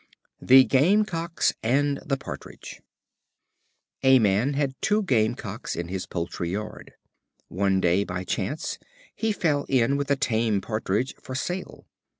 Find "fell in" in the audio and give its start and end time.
9.31-9.97